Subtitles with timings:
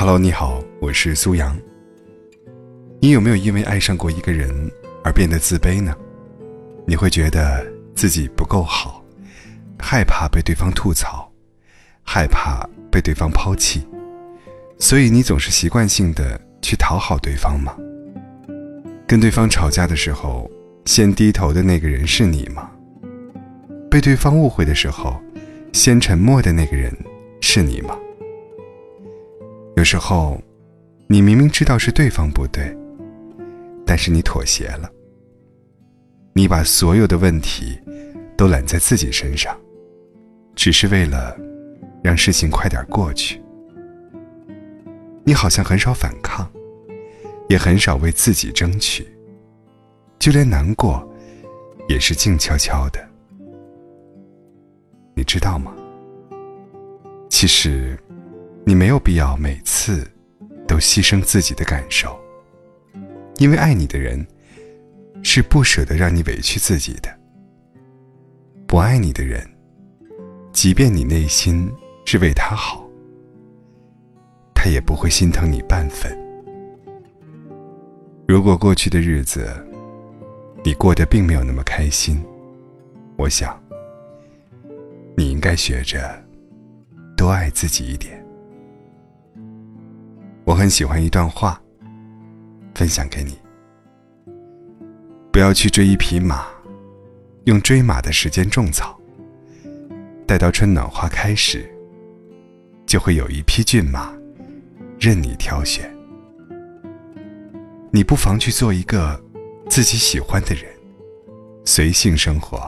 [0.00, 1.58] Hello，你好，我是苏阳。
[3.00, 4.48] 你有没有因为爱上过一个人
[5.02, 5.92] 而变得自卑呢？
[6.86, 9.04] 你会觉得自己不够好，
[9.76, 11.28] 害怕被对方吐槽，
[12.04, 13.84] 害怕被对方抛弃，
[14.78, 17.76] 所以你总是习惯性的去讨好对方吗？
[19.04, 20.48] 跟对方吵架的时候，
[20.84, 22.70] 先低头的那个人是你吗？
[23.90, 25.20] 被对方误会的时候，
[25.72, 26.96] 先沉默的那个人
[27.40, 27.98] 是你吗？
[29.78, 30.36] 有时候，
[31.06, 32.76] 你明明知道是对方不对，
[33.86, 34.90] 但是你妥协了。
[36.32, 37.78] 你把所有的问题
[38.36, 39.56] 都揽在自己身上，
[40.56, 41.38] 只是为了
[42.02, 43.40] 让事情快点过去。
[45.22, 46.50] 你好像很少反抗，
[47.48, 49.06] 也很少为自己争取，
[50.18, 51.08] 就连难过，
[51.88, 52.98] 也是静悄悄的。
[55.14, 55.72] 你知道吗？
[57.30, 57.96] 其实，
[58.68, 60.06] 你没有必要每次
[60.66, 62.14] 都牺牲自己的感受，
[63.38, 64.26] 因为爱你的人
[65.22, 67.08] 是不舍得让你委屈自己的。
[68.66, 69.42] 不爱你的人，
[70.52, 71.72] 即便你内心
[72.04, 72.86] 是为他好，
[74.54, 76.14] 他也不会心疼你半分。
[78.26, 79.48] 如果过去的日子
[80.62, 82.22] 你过得并没有那么开心，
[83.16, 83.58] 我想。
[85.16, 86.22] 你应该学着
[87.16, 88.22] 多爱自己一点。
[90.48, 91.60] 我很喜欢一段话，
[92.74, 93.38] 分享给你：
[95.30, 96.46] 不要去追一匹马，
[97.44, 98.98] 用追马的时间种草，
[100.26, 101.70] 待到春暖花开时，
[102.86, 104.10] 就会有一匹骏马
[104.98, 105.94] 任你挑选。
[107.90, 109.22] 你不妨去做一个
[109.68, 110.64] 自己喜欢的人，
[111.66, 112.58] 随性生活，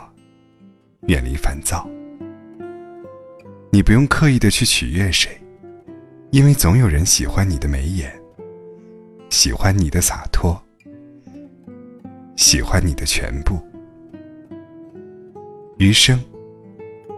[1.06, 1.88] 远离烦躁。
[3.72, 5.30] 你不用刻意的去取悦谁，
[6.32, 8.12] 因为总有人喜欢你的眉眼，
[9.30, 10.56] 喜欢你的洒脱，
[12.36, 13.58] 喜欢你的全部。
[15.78, 16.20] 余生，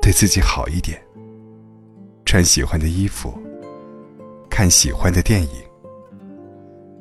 [0.01, 0.99] 对自己好一点，
[2.25, 3.39] 穿喜欢的衣服，
[4.49, 5.51] 看喜欢的电影，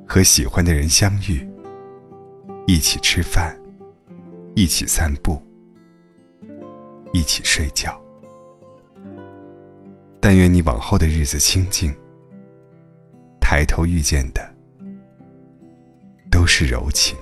[0.05, 1.47] 和喜欢的人相遇，
[2.67, 3.57] 一起吃饭，
[4.53, 5.41] 一起散步，
[7.13, 7.97] 一起睡觉。
[10.19, 11.91] 但愿你往后的日子清静，
[13.53, 14.50] 抬头遇见的
[16.31, 17.17] 都是柔情。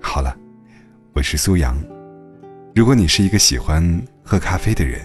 [0.00, 0.38] 好了，
[1.14, 1.76] 我是苏阳。
[2.76, 5.00] 如果你是一个喜欢喝咖啡的人，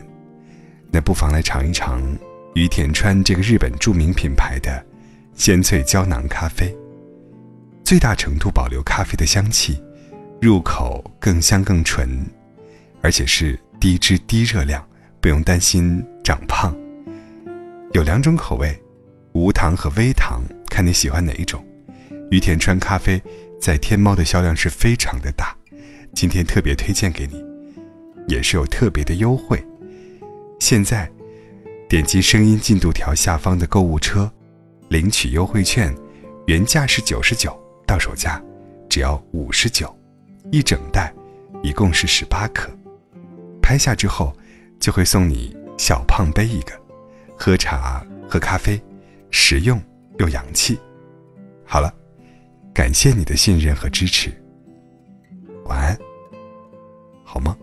[0.91, 1.99] 那不妨来尝一尝
[2.53, 4.85] 于田川这个日本著名品牌的
[5.33, 6.71] 鲜萃胶囊咖啡，
[7.83, 9.81] 最大程度保留咖啡的香气，
[10.39, 12.23] 入口更香更纯，
[13.01, 14.87] 而且是低脂低热量。
[15.19, 16.77] 不用担心长胖。
[17.93, 18.79] 有两种口味，
[19.39, 21.65] 无糖和微糖，看你喜欢哪一种。
[22.29, 23.21] 于田川咖啡
[23.57, 25.55] 在天猫的销量是非常的大，
[26.13, 27.41] 今天特别推荐给你，
[28.27, 29.65] 也是有特别的优惠。
[30.59, 31.09] 现在
[31.87, 34.29] 点击声音进度条下方的购物车，
[34.89, 35.95] 领取优惠券，
[36.47, 37.57] 原价是九十九，
[37.87, 38.43] 到手价
[38.89, 39.97] 只要五十九，
[40.51, 41.13] 一整袋，
[41.63, 42.69] 一共是十八克。
[43.61, 44.35] 拍下之后。
[44.79, 46.71] 就会送你小胖杯一个，
[47.37, 48.81] 喝茶喝咖啡，
[49.31, 49.81] 实用
[50.19, 50.79] 又洋气。
[51.65, 51.93] 好了
[52.73, 54.31] 感谢你的信任和支持。
[55.65, 55.97] 晚安
[57.23, 57.58] 好梦。